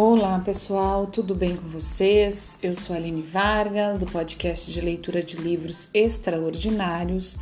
Olá 0.00 0.38
pessoal, 0.38 1.08
tudo 1.08 1.34
bem 1.34 1.56
com 1.56 1.70
vocês? 1.70 2.56
Eu 2.62 2.72
sou 2.72 2.94
a 2.94 2.98
Aline 3.00 3.20
Vargas, 3.20 3.98
do 3.98 4.06
podcast 4.06 4.70
de 4.70 4.80
leitura 4.80 5.24
de 5.24 5.34
livros 5.34 5.88
extraordinários. 5.92 7.36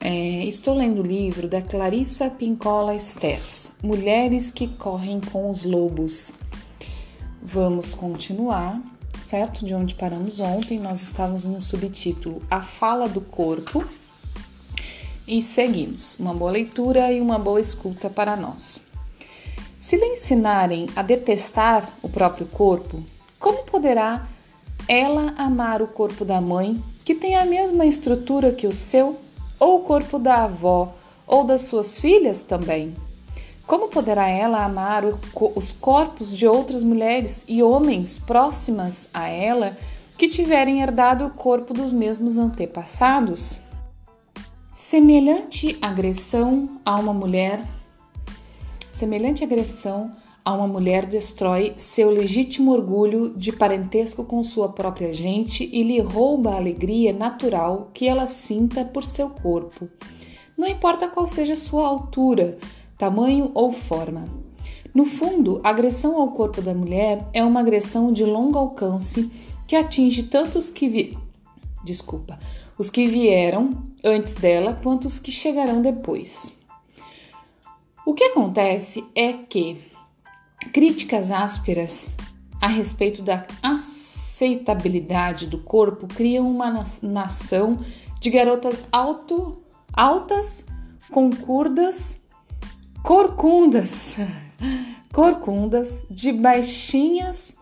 É, 0.00 0.42
estou 0.46 0.74
lendo 0.74 1.02
o 1.02 1.06
livro 1.06 1.46
da 1.46 1.60
Clarissa 1.60 2.30
Pincola 2.30 2.94
Estés, 2.94 3.74
Mulheres 3.82 4.50
que 4.50 4.66
Correm 4.66 5.20
com 5.20 5.50
os 5.50 5.62
Lobos. 5.62 6.32
Vamos 7.42 7.92
continuar, 7.94 8.80
certo? 9.22 9.62
De 9.62 9.74
onde 9.74 9.94
paramos 9.94 10.40
ontem, 10.40 10.78
nós 10.78 11.02
estávamos 11.02 11.44
no 11.44 11.60
subtítulo 11.60 12.40
A 12.50 12.62
Fala 12.62 13.10
do 13.10 13.20
Corpo 13.20 13.84
e 15.28 15.42
seguimos. 15.42 16.18
Uma 16.18 16.32
boa 16.32 16.50
leitura 16.50 17.12
e 17.12 17.20
uma 17.20 17.38
boa 17.38 17.60
escuta 17.60 18.08
para 18.08 18.36
nós. 18.36 18.88
Se 19.90 19.96
lhe 19.96 20.06
ensinarem 20.06 20.86
a 20.94 21.02
detestar 21.02 21.94
o 22.00 22.08
próprio 22.08 22.46
corpo, 22.46 23.02
como 23.40 23.64
poderá 23.64 24.24
ela 24.86 25.34
amar 25.36 25.82
o 25.82 25.88
corpo 25.88 26.24
da 26.24 26.40
mãe, 26.40 26.80
que 27.04 27.12
tem 27.12 27.34
a 27.34 27.44
mesma 27.44 27.84
estrutura 27.84 28.52
que 28.52 28.68
o 28.68 28.72
seu, 28.72 29.18
ou 29.58 29.80
o 29.80 29.82
corpo 29.82 30.16
da 30.16 30.44
avó, 30.44 30.94
ou 31.26 31.42
das 31.42 31.62
suas 31.62 31.98
filhas 31.98 32.44
também? 32.44 32.94
Como 33.66 33.88
poderá 33.88 34.28
ela 34.28 34.64
amar 34.64 35.02
os 35.56 35.72
corpos 35.72 36.38
de 36.38 36.46
outras 36.46 36.84
mulheres 36.84 37.44
e 37.48 37.60
homens 37.60 38.16
próximas 38.16 39.08
a 39.12 39.26
ela 39.26 39.76
que 40.16 40.28
tiverem 40.28 40.82
herdado 40.82 41.26
o 41.26 41.30
corpo 41.30 41.74
dos 41.74 41.92
mesmos 41.92 42.38
antepassados? 42.38 43.60
Semelhante 44.70 45.76
agressão 45.82 46.78
a 46.84 46.94
uma 46.94 47.12
mulher 47.12 47.60
Semelhante 49.00 49.42
agressão 49.42 50.12
a 50.44 50.52
uma 50.52 50.66
mulher 50.66 51.06
destrói 51.06 51.72
seu 51.74 52.10
legítimo 52.10 52.70
orgulho 52.70 53.32
de 53.34 53.50
parentesco 53.50 54.24
com 54.24 54.44
sua 54.44 54.68
própria 54.68 55.10
gente 55.14 55.66
e 55.72 55.82
lhe 55.82 55.98
rouba 56.00 56.50
a 56.50 56.56
alegria 56.56 57.10
natural 57.10 57.90
que 57.94 58.06
ela 58.06 58.26
sinta 58.26 58.84
por 58.84 59.02
seu 59.02 59.30
corpo. 59.30 59.88
Não 60.54 60.68
importa 60.68 61.08
qual 61.08 61.26
seja 61.26 61.56
sua 61.56 61.88
altura, 61.88 62.58
tamanho 62.98 63.50
ou 63.54 63.72
forma. 63.72 64.28
No 64.94 65.06
fundo, 65.06 65.62
a 65.64 65.70
agressão 65.70 66.20
ao 66.20 66.32
corpo 66.32 66.60
da 66.60 66.74
mulher 66.74 67.26
é 67.32 67.42
uma 67.42 67.60
agressão 67.60 68.12
de 68.12 68.26
longo 68.26 68.58
alcance 68.58 69.30
que 69.66 69.74
atinge 69.74 70.24
tanto 70.24 70.58
os 70.58 70.68
que 70.68 70.86
vi... 70.86 71.16
desculpa, 71.82 72.38
os 72.76 72.90
que 72.90 73.06
vieram 73.06 73.70
antes 74.04 74.34
dela 74.34 74.78
quanto 74.82 75.06
os 75.06 75.18
que 75.18 75.32
chegarão 75.32 75.80
depois. 75.80 76.59
O 78.10 78.12
que 78.12 78.24
acontece 78.24 79.04
é 79.14 79.32
que 79.32 79.80
críticas 80.72 81.30
ásperas 81.30 82.10
a 82.60 82.66
respeito 82.66 83.22
da 83.22 83.46
aceitabilidade 83.62 85.46
do 85.46 85.58
corpo 85.58 86.08
criam 86.08 86.50
uma 86.50 86.84
nação 87.04 87.78
de 88.18 88.28
garotas 88.28 88.84
alto, 88.90 89.62
altas, 89.92 90.64
concurdas, 91.12 92.18
corcundas, 93.04 94.16
corcundas, 95.14 96.02
de 96.10 96.32
baixinhas 96.32 97.54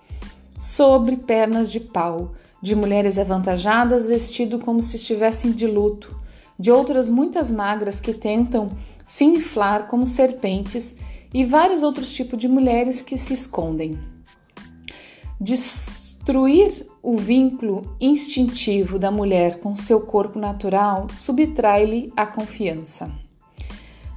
sobre 0.59 1.19
pernas 1.19 1.71
de 1.71 1.79
pau, 1.79 2.33
de 2.62 2.75
mulheres 2.75 3.19
avantajadas 3.19 4.07
vestido 4.07 4.59
como 4.59 4.83
se 4.83 4.97
estivessem 4.97 5.53
de 5.53 5.67
luto, 5.67 6.19
de 6.59 6.73
outras 6.73 7.07
muitas 7.07 7.53
magras 7.53 8.01
que 8.01 8.15
tentam 8.15 8.71
se 9.09 9.25
inflar 9.25 9.89
como 9.89 10.06
serpentes 10.06 10.95
e 11.33 11.42
vários 11.42 11.83
outros 11.83 12.12
tipos 12.12 12.39
de 12.39 12.47
mulheres 12.47 13.00
que 13.00 13.16
se 13.16 13.33
escondem. 13.33 13.99
Destruir 15.41 16.87
o 17.03 17.16
vínculo 17.16 17.97
instintivo 17.99 18.99
da 18.99 19.10
mulher 19.10 19.60
com 19.60 19.75
seu 19.78 20.03
corpo 20.03 20.38
natural 20.38 21.06
subtrai-lhe 21.15 22.12
a 22.15 22.27
confiança. 22.27 23.10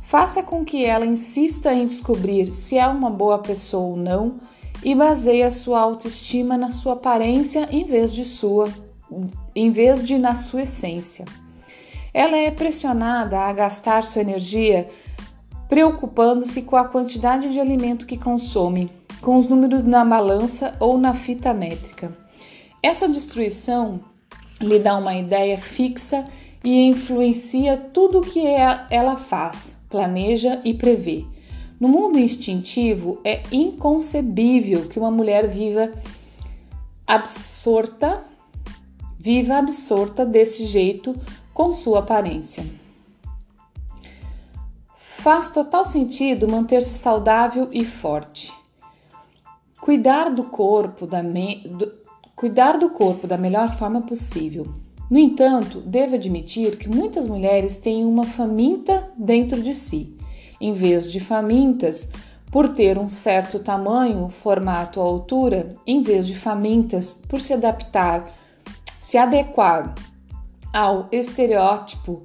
Faça 0.03 0.43
com 0.43 0.65
que 0.65 0.83
ela 0.83 1.05
insista 1.05 1.73
em 1.73 1.85
descobrir 1.85 2.51
se 2.51 2.77
é 2.77 2.85
uma 2.85 3.09
boa 3.09 3.39
pessoa 3.39 3.91
ou 3.91 3.95
não 3.95 4.41
e 4.83 4.93
baseie 4.93 5.43
a 5.43 5.49
sua 5.49 5.79
autoestima 5.79 6.57
na 6.57 6.69
sua 6.69 6.93
aparência 6.93 7.65
em 7.71 7.85
vez 7.85 8.13
de 8.13 8.25
sua 8.25 8.67
em 9.55 9.71
vez 9.71 10.03
de 10.03 10.17
na 10.17 10.35
sua 10.35 10.63
essência. 10.63 11.23
Ela 12.13 12.37
é 12.37 12.51
pressionada 12.51 13.39
a 13.39 13.53
gastar 13.53 14.03
sua 14.03 14.21
energia 14.21 14.87
preocupando-se 15.71 16.63
com 16.63 16.75
a 16.75 16.83
quantidade 16.83 17.49
de 17.49 17.57
alimento 17.57 18.05
que 18.05 18.17
consome, 18.17 18.91
com 19.21 19.37
os 19.37 19.47
números 19.47 19.85
na 19.85 20.03
balança 20.03 20.75
ou 20.81 20.97
na 20.97 21.13
fita 21.13 21.53
métrica. 21.53 22.11
Essa 22.83 23.07
destruição 23.07 24.01
lhe 24.59 24.77
dá 24.79 24.97
uma 24.97 25.15
ideia 25.15 25.57
fixa 25.57 26.25
e 26.61 26.89
influencia 26.89 27.77
tudo 27.77 28.19
o 28.19 28.21
que 28.21 28.45
é, 28.45 28.85
ela 28.89 29.15
faz, 29.15 29.77
planeja 29.89 30.59
e 30.65 30.73
prevê. 30.73 31.23
No 31.79 31.87
mundo 31.87 32.19
instintivo, 32.19 33.21
é 33.23 33.41
inconcebível 33.49 34.89
que 34.89 34.99
uma 34.99 35.09
mulher 35.09 35.47
viva 35.47 35.89
absorta, 37.07 38.23
viva 39.17 39.55
absorta 39.55 40.25
desse 40.25 40.65
jeito 40.65 41.15
com 41.53 41.71
sua 41.71 41.99
aparência. 41.99 42.63
Faz 45.17 45.51
total 45.51 45.85
sentido 45.85 46.47
manter-se 46.47 46.97
saudável 46.97 47.69
e 47.71 47.85
forte. 47.85 48.51
Cuidar 49.79 50.31
do 50.31 50.45
corpo 50.45 51.05
da 51.05 51.21
me... 51.21 51.63
do... 51.67 51.93
cuidar 52.35 52.77
do 52.77 52.89
corpo 52.89 53.27
da 53.27 53.37
melhor 53.37 53.77
forma 53.77 54.01
possível. 54.01 54.65
No 55.09 55.19
entanto, 55.19 55.81
devo 55.81 56.15
admitir 56.15 56.77
que 56.77 56.89
muitas 56.89 57.27
mulheres 57.27 57.77
têm 57.77 58.05
uma 58.05 58.23
faminta 58.23 59.11
dentro 59.17 59.61
de 59.61 59.75
si, 59.75 60.15
em 60.59 60.73
vez 60.73 61.11
de 61.11 61.19
famintas 61.19 62.07
por 62.51 62.69
ter 62.69 62.97
um 62.97 63.09
certo 63.09 63.59
tamanho, 63.59 64.29
formato 64.29 64.99
ou 64.99 65.05
altura, 65.05 65.73
em 65.85 66.01
vez 66.01 66.25
de 66.27 66.35
famintas 66.35 67.13
por 67.29 67.39
se 67.39 67.53
adaptar, 67.53 68.29
se 68.99 69.17
adequar 69.17 69.93
ao 70.73 71.07
estereótipo, 71.11 72.23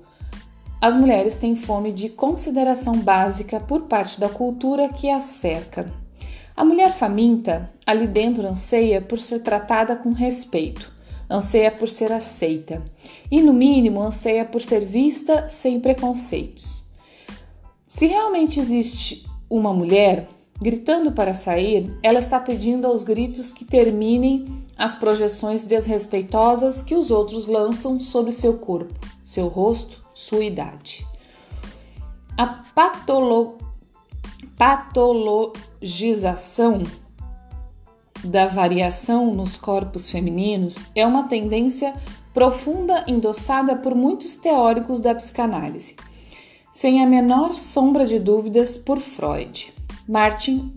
as 0.81 0.95
mulheres 0.95 1.39
têm 1.39 1.57
fome 1.57 1.93
de 1.93 2.09
consideração 2.09 2.99
básica 2.99 3.59
por 3.59 3.83
parte 3.83 4.21
da 4.21 4.29
cultura 4.29 4.89
que 4.89 5.11
as 5.11 5.25
cerca. 5.25 5.91
A 6.57 6.65
mulher 6.65 6.93
faminta, 6.93 7.71
ali 7.85 8.07
dentro, 8.07 8.47
anseia 8.47 9.01
por 9.01 9.19
ser 9.19 9.41
tratada 9.41 9.97
com 9.97 10.13
respeito, 10.13 10.93
anseia 11.29 11.71
por 11.71 11.89
ser 11.89 12.13
aceita 12.13 12.83
e, 13.31 13.43
no 13.43 13.53
mínimo, 13.53 14.01
anseia 14.01 14.45
por 14.45 14.63
ser 14.63 14.81
vista 14.81 15.49
sem 15.49 15.81
preconceitos. 15.81 16.85
Se 17.87 18.07
realmente 18.07 18.61
existe 18.61 19.25
uma 19.49 19.73
mulher 19.73 20.29
gritando 20.61 21.13
para 21.13 21.33
sair, 21.35 21.97
ela 22.03 22.19
está 22.19 22.41
pedindo 22.41 22.87
aos 22.87 23.05
gritos 23.05 23.51
que 23.51 23.65
terminem 23.65 24.45
as 24.77 24.95
projeções 24.95 25.65
desrespeitosas 25.65 26.83
que 26.83 26.95
os 26.95 27.11
outros 27.11 27.47
lançam 27.47 27.99
sobre 27.99 28.33
seu 28.33 28.59
corpo, 28.59 28.93
seu 29.23 29.49
rosto, 29.49 30.05
sua 30.15 30.45
idade. 30.45 31.07
A 32.37 32.47
patolo 32.75 33.57
patologização 34.57 36.83
da 38.25 38.47
variação 38.47 39.35
nos 39.35 39.57
corpos 39.57 40.11
femininos 40.11 40.87
é 40.95 41.07
uma 41.07 41.29
tendência 41.29 41.95
profunda 42.33 43.05
endossada 43.07 43.77
por 43.77 43.95
muitos 43.95 44.37
teóricos 44.37 44.99
da 45.01 45.15
psicanálise, 45.15 45.97
sem 46.73 47.03
a 47.03 47.07
menor 47.07 47.55
sombra 47.55 48.07
de 48.07 48.19
dúvidas 48.19 48.79
por 48.79 49.01
Freud. 49.01 49.75
Martin 50.09 50.73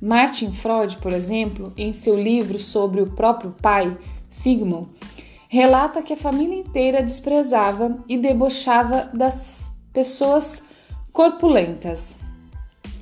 Martin 0.00 0.52
Freud, 0.52 0.98
por 0.98 1.12
exemplo, 1.12 1.72
em 1.76 1.92
seu 1.92 2.20
livro 2.20 2.58
sobre 2.58 3.00
o 3.00 3.10
próprio 3.12 3.54
pai, 3.62 3.96
Sigmund, 4.28 4.88
relata 5.48 6.02
que 6.02 6.12
a 6.12 6.16
família 6.16 6.58
inteira 6.58 7.02
desprezava 7.02 7.98
e 8.08 8.18
debochava 8.18 9.08
das 9.14 9.72
pessoas 9.92 10.62
corpulentas. 11.12 12.16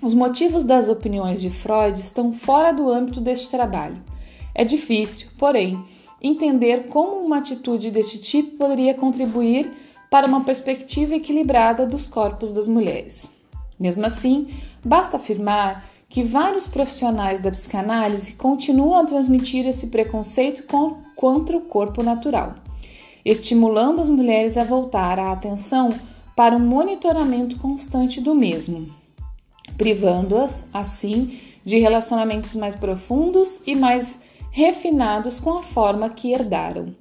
Os 0.01 0.15
motivos 0.15 0.63
das 0.63 0.89
opiniões 0.89 1.41
de 1.41 1.51
Freud 1.51 1.99
estão 1.99 2.33
fora 2.33 2.73
do 2.73 2.89
âmbito 2.89 3.21
deste 3.21 3.51
trabalho. 3.51 3.97
É 4.55 4.65
difícil, 4.65 5.29
porém, 5.37 5.83
entender 6.23 6.89
como 6.89 7.17
uma 7.17 7.39
atitude 7.39 7.91
deste 7.91 8.19
tipo 8.19 8.59
poderia 8.59 8.95
contribuir 8.95 9.71
para 10.11 10.29
uma 10.29 10.45
perspectiva 10.45 11.17
equilibrada 11.17 11.87
dos 11.87 12.09
corpos 12.09 12.53
das 12.53 12.69
mulheres. 12.69 13.33
Mesmo 13.81 14.07
assim, 14.07 14.49
basta 14.85 15.17
afirmar 15.17 15.89
que 16.09 16.23
vários 16.23 16.67
profissionais 16.67 17.41
da 17.41 17.51
psicanálise 17.51 18.35
continuam 18.35 19.01
a 19.01 19.07
transmitir 19.07 19.67
esse 19.67 19.89
preconceito 19.89 20.63
contra 21.17 21.57
o 21.57 21.63
corpo 21.63 22.03
natural, 22.03 22.55
estimulando 23.25 24.01
as 24.01 24.09
mulheres 24.09 24.57
a 24.57 24.65
voltar 24.65 25.19
a 25.19 25.33
atenção 25.33 25.89
para 26.37 26.57
um 26.57 26.61
monitoramento 26.61 27.57
constante 27.59 28.21
do 28.21 28.35
mesmo, 28.35 28.89
privando-as, 29.77 30.67
assim, 30.73 31.41
de 31.65 31.79
relacionamentos 31.79 32.55
mais 32.55 32.75
profundos 32.75 33.61
e 33.67 33.75
mais 33.75 34.21
refinados 34.51 35.41
com 35.41 35.59
a 35.59 35.63
forma 35.63 36.11
que 36.11 36.33
herdaram. 36.33 36.95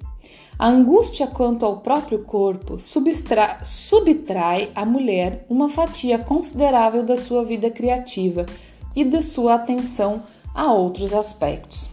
A 0.58 0.68
angústia 0.68 1.26
quanto 1.26 1.66
ao 1.66 1.78
próprio 1.78 2.20
corpo 2.20 2.78
subtrai 2.78 4.70
à 4.74 4.86
mulher 4.86 5.44
uma 5.48 5.68
fatia 5.68 6.18
considerável 6.18 7.04
da 7.04 7.16
sua 7.16 7.44
vida 7.44 7.70
criativa 7.70 8.46
e 8.94 9.04
de 9.04 9.20
sua 9.20 9.54
atenção 9.54 10.22
a 10.54 10.72
outros 10.72 11.12
aspectos. 11.12 11.90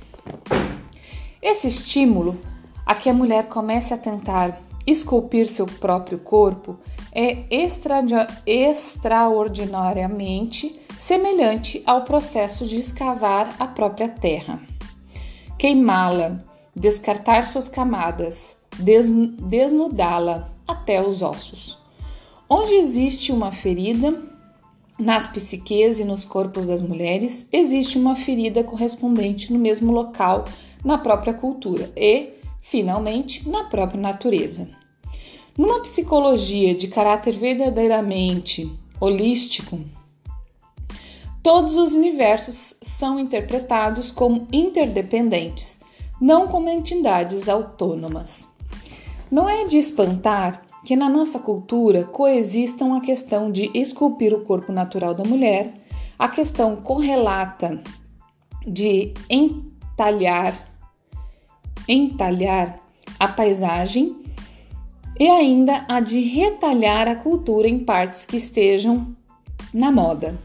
Esse 1.42 1.68
estímulo 1.68 2.38
a 2.86 2.94
que 2.94 3.10
a 3.10 3.14
mulher 3.14 3.48
comece 3.48 3.94
a 3.94 3.98
tentar 3.98 4.62
esculpir 4.86 5.48
seu 5.48 5.66
próprio 5.66 6.20
corpo 6.20 6.78
é 7.14 7.46
extraordinariamente 8.46 10.80
semelhante 11.00 11.82
ao 11.86 12.04
processo 12.04 12.68
de 12.68 12.78
escavar 12.78 13.56
a 13.60 13.66
própria 13.66 14.08
terra, 14.08 14.60
queimá-la, 15.58 16.51
descartar 16.76 17.46
suas 17.46 17.68
camadas, 17.68 18.56
desnudá-la 18.80 20.50
até 20.68 21.06
os 21.06 21.22
ossos. 21.22 21.78
Onde 22.50 22.76
existe 22.76 23.32
uma 23.32 23.52
ferida, 23.52 24.22
nas 25.00 25.28
psiques 25.28 26.00
e 26.00 26.06
nos 26.06 26.26
corpos 26.26 26.68
das 26.68 26.82
mulheres, 26.82 27.48
existe 27.52 27.98
uma 27.98 28.16
ferida 28.16 28.64
correspondente 28.64 29.52
no 29.52 29.58
mesmo 29.58 29.92
local 29.92 30.46
na 30.84 30.98
própria 30.98 31.34
cultura 31.34 31.92
e, 31.96 32.34
finalmente, 32.60 33.48
na 33.50 33.64
própria 33.64 34.00
natureza. 34.00 34.68
Numa 35.58 35.82
psicologia 35.82 36.76
de 36.76 36.88
caráter 36.88 37.36
verdadeiramente 37.36 38.72
holístico, 39.00 39.80
todos 41.42 41.76
os 41.76 41.94
universos 41.94 42.76
são 42.82 43.20
interpretados 43.20 44.12
como 44.12 44.48
interdependentes, 44.52 45.80
não 46.22 46.48
como 46.48 46.70
entidades 46.70 47.50
autônomas. 47.50 48.48
Não 49.32 49.50
é 49.50 49.66
de 49.66 49.78
espantar 49.78 50.62
que 50.86 50.96
na 50.96 51.10
nossa 51.10 51.40
cultura 51.40 52.04
coexistam 52.04 52.94
a 52.94 53.02
questão 53.02 53.52
de 53.52 53.72
esculpir 53.74 54.34
o 54.34 54.46
corpo 54.46 54.72
natural 54.72 55.16
da 55.16 55.24
mulher, 55.24 55.74
a 56.20 56.30
questão 56.30 56.76
correlata 56.76 57.82
de 58.68 59.14
entalhar 59.30 60.70
entalhar 61.88 62.80
a 63.20 63.28
paisagem 63.28 64.16
e 65.20 65.28
ainda 65.28 65.86
a 65.88 66.00
de 66.00 66.22
retalhar 66.22 67.08
a 67.08 67.16
cultura 67.16 67.68
em 67.68 67.80
partes 67.80 68.26
que 68.26 68.38
estejam 68.38 69.08
na 69.74 69.92
moda. 69.92 70.36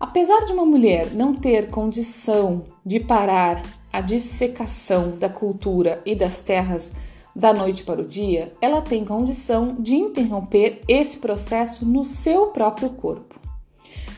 Apesar 0.00 0.44
de 0.44 0.52
uma 0.52 0.64
mulher 0.64 1.12
não 1.12 1.34
ter 1.34 1.70
condição 1.70 2.64
de 2.84 3.00
parar 3.00 3.62
a 3.94 4.00
dissecação 4.00 5.16
da 5.16 5.28
cultura 5.28 6.02
e 6.04 6.16
das 6.16 6.40
terras 6.40 6.90
da 7.32 7.54
noite 7.54 7.84
para 7.84 8.00
o 8.00 8.04
dia, 8.04 8.52
ela 8.60 8.82
tem 8.82 9.04
condição 9.04 9.76
de 9.78 9.94
interromper 9.94 10.80
esse 10.88 11.16
processo 11.16 11.86
no 11.86 12.04
seu 12.04 12.48
próprio 12.48 12.90
corpo. 12.90 13.38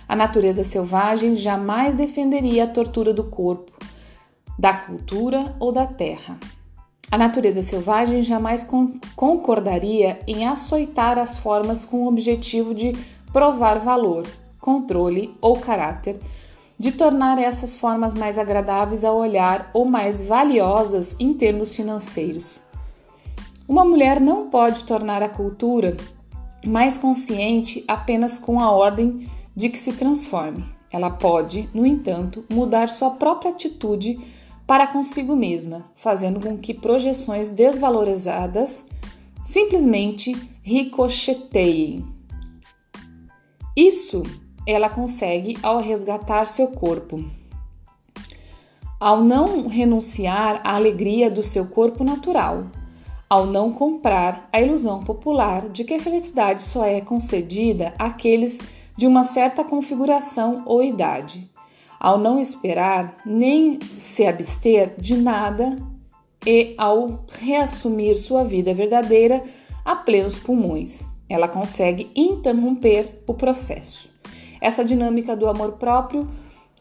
A 0.09 0.17
natureza 0.17 0.65
selvagem 0.65 1.37
jamais 1.37 1.95
defenderia 1.95 2.65
a 2.65 2.67
tortura 2.67 3.13
do 3.13 3.25
corpo, 3.25 3.71
da 4.59 4.73
cultura 4.73 5.55
ou 5.61 5.71
da 5.71 5.85
terra. 5.85 6.39
A 7.11 7.19
natureza 7.19 7.61
selvagem 7.61 8.23
jamais 8.23 8.67
concordaria 9.15 10.19
em 10.27 10.47
açoitar 10.47 11.19
as 11.19 11.37
formas 11.37 11.85
com 11.85 12.05
o 12.05 12.09
objetivo 12.09 12.75
de 12.75 12.93
provar 13.31 13.79
valor, 13.79 14.23
controle 14.59 15.37
ou 15.39 15.59
caráter, 15.59 16.19
de 16.79 16.93
tornar 16.93 17.39
essas 17.39 17.75
formas 17.77 18.13
mais 18.15 18.39
agradáveis 18.39 19.05
ao 19.05 19.17
olhar 19.17 19.71
ou 19.73 19.85
mais 19.85 20.21
valiosas 20.21 21.17
em 21.19 21.33
termos 21.33 21.75
financeiros. 21.75 22.63
Uma 23.69 23.85
mulher 23.85 24.21
não 24.21 24.49
pode 24.49 24.85
tornar 24.85 25.23
a 25.23 25.29
cultura 25.29 25.97
mais 26.65 26.97
consciente 26.97 27.85
apenas 27.89 28.39
com 28.39 28.61
a 28.61 28.71
ordem 28.71 29.29
de 29.55 29.69
que 29.69 29.79
se 29.79 29.93
transforme. 29.93 30.65
Ela 30.93 31.11
pode, 31.11 31.69
no 31.75 31.87
entanto, 31.87 32.45
mudar 32.51 32.89
sua 32.89 33.11
própria 33.11 33.51
atitude 33.51 34.19
para 34.67 34.87
consigo 34.87 35.35
mesma, 35.35 35.85
fazendo 35.97 36.41
com 36.41 36.59
que 36.59 36.75
projeções 36.75 37.51
desvalorizadas 37.51 38.85
simplesmente 39.43 40.35
ricocheteiem. 40.63 42.05
Isso 43.77 44.23
ela 44.67 44.89
consegue 44.89 45.57
ao 45.63 45.79
resgatar 45.79 46.47
seu 46.47 46.69
corpo. 46.69 47.25
Ao 48.99 49.23
não 49.23 49.69
renunciar 49.69 50.61
à 50.65 50.75
alegria 50.75 51.31
do 51.31 51.43
seu 51.43 51.67
corpo 51.67 52.03
natural, 52.03 52.67
ao 53.29 53.47
não 53.47 53.73
comprar 53.73 54.49
a 54.53 54.61
ilusão 54.61 55.03
popular 55.05 55.69
de 55.69 55.85
que 55.85 55.95
a 55.95 56.01
felicidade 56.01 56.63
só 56.63 56.85
é 56.85 57.01
concedida 57.01 57.95
àqueles 57.99 58.59
de 58.97 59.07
uma 59.07 59.25
certa 59.25 59.63
configuração 59.63 60.63
ou 60.67 60.83
idade 60.83 61.49
ao 61.99 62.19
não 62.19 62.39
esperar 62.39 63.17
nem 63.25 63.81
se 63.99 64.25
abster 64.25 64.95
de 64.99 65.17
nada 65.17 65.77
e 66.47 66.75
ao 66.79 67.25
reassumir 67.41 68.17
sua 68.17 68.45
vida 68.45 68.73
verdadeira 68.73 69.43
a 69.85 69.97
plenos 69.97 70.39
pulmões. 70.39 71.07
Ela 71.29 71.49
consegue 71.49 72.11
interromper 72.15 73.23
o 73.27 73.35
processo. 73.35 74.09
Essa 74.61 74.85
dinâmica 74.85 75.37
do 75.37 75.49
amor 75.49 75.73
próprio 75.73 76.29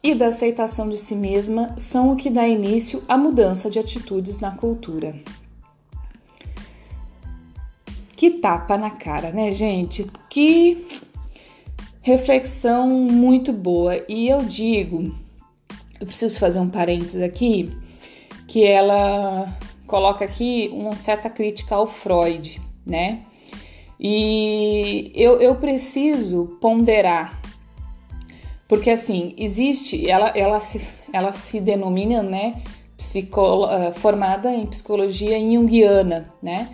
e 0.02 0.14
da 0.14 0.28
aceitação 0.28 0.88
de 0.88 0.98
si 0.98 1.16
mesma 1.16 1.74
são 1.78 2.12
o 2.12 2.16
que 2.16 2.30
dá 2.30 2.48
início 2.48 3.04
à 3.08 3.18
mudança 3.18 3.70
de 3.70 3.80
atitudes 3.80 4.38
na 4.40 4.52
cultura. 4.52 5.16
Que 8.16 8.32
tapa 8.32 8.78
na 8.78 8.92
cara, 8.92 9.32
né, 9.32 9.52
gente? 9.52 10.06
Que 10.30 10.88
reflexão 12.02 12.88
muito 12.88 13.52
boa. 13.52 14.06
E 14.08 14.30
eu 14.30 14.44
digo, 14.44 15.14
eu 16.00 16.06
preciso 16.06 16.40
fazer 16.40 16.60
um 16.60 16.70
parênteses 16.70 17.22
aqui, 17.22 17.76
que 18.48 18.64
ela 18.64 19.52
coloca 19.88 20.24
aqui 20.24 20.70
uma 20.72 20.96
certa 20.96 21.30
crítica 21.30 21.76
ao 21.76 21.88
Freud, 21.88 22.62
né? 22.86 23.22
E 24.00 25.12
eu, 25.16 25.42
eu 25.42 25.56
preciso 25.56 26.58
ponderar, 26.62 27.42
porque 28.68 28.90
assim, 28.90 29.34
existe, 29.38 30.10
ela, 30.10 30.30
ela, 30.30 30.60
se, 30.60 30.82
ela 31.14 31.32
se 31.32 31.60
denomina, 31.60 32.24
né, 32.24 32.62
psicolo, 32.98 33.66
uh, 33.66 33.94
formada 33.94 34.54
em 34.54 34.66
psicologia 34.66 35.40
junguiana, 35.40 36.26
né? 36.42 36.70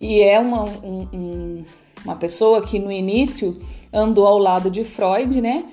E 0.00 0.20
é 0.20 0.38
uma, 0.38 0.64
um, 0.64 1.08
um, 1.12 1.64
uma 2.04 2.16
pessoa 2.16 2.62
que 2.62 2.78
no 2.78 2.90
início 2.90 3.58
andou 3.92 4.26
ao 4.26 4.38
lado 4.38 4.70
de 4.70 4.84
Freud, 4.84 5.40
né? 5.40 5.64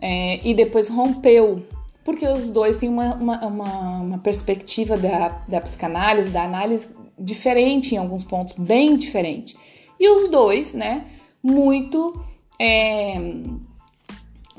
É, 0.00 0.40
e 0.46 0.54
depois 0.54 0.88
rompeu, 0.88 1.62
porque 2.04 2.26
os 2.26 2.50
dois 2.50 2.76
têm 2.76 2.88
uma, 2.88 3.14
uma, 3.14 3.46
uma, 3.46 4.00
uma 4.00 4.18
perspectiva 4.18 4.96
da, 4.96 5.42
da 5.46 5.60
psicanálise, 5.60 6.30
da 6.30 6.42
análise 6.42 6.88
diferente 7.18 7.94
em 7.94 7.98
alguns 7.98 8.24
pontos, 8.24 8.54
bem 8.54 8.96
diferente. 8.96 9.56
E 9.98 10.08
os 10.08 10.30
dois, 10.30 10.72
né, 10.72 11.04
muito. 11.42 12.18
É, 12.58 13.14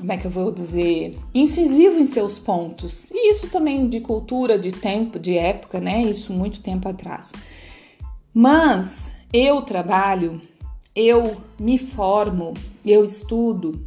como 0.02 0.12
é 0.12 0.16
que 0.18 0.26
eu 0.26 0.30
vou 0.30 0.50
dizer? 0.50 1.16
Incisivo 1.32 1.98
em 1.98 2.04
seus 2.04 2.38
pontos. 2.38 3.08
E 3.12 3.30
isso 3.30 3.48
também 3.48 3.88
de 3.88 4.00
cultura, 4.00 4.58
de 4.58 4.72
tempo, 4.72 5.18
de 5.18 5.38
época, 5.38 5.80
né? 5.80 6.02
Isso 6.02 6.32
muito 6.32 6.60
tempo 6.60 6.88
atrás. 6.88 7.30
Mas 8.34 9.14
eu 9.32 9.62
trabalho 9.62 10.40
eu 10.94 11.36
me 11.58 11.78
formo, 11.78 12.52
eu 12.84 13.02
estudo, 13.02 13.84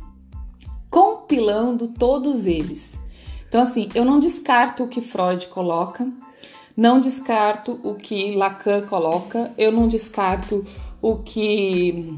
compilando 0.90 1.88
todos 1.88 2.48
eles. 2.48 3.00
Então, 3.48 3.62
assim, 3.62 3.90
eu 3.94 4.04
não 4.04 4.20
descarto 4.20 4.84
o 4.84 4.88
que 4.88 5.02
Freud 5.02 5.48
coloca, 5.50 6.12
não 6.76 7.00
descarto 7.00 7.80
o 7.84 7.94
que 7.94 8.36
Lacan 8.36 8.82
coloca, 8.88 9.54
eu 9.56 9.72
não 9.72 9.88
descarto 9.88 10.66
o 11.00 11.18
que 11.18 12.18